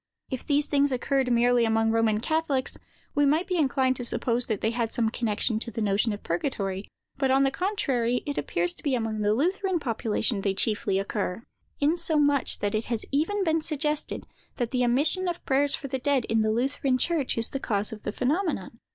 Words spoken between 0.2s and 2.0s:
If these things occurred merely among the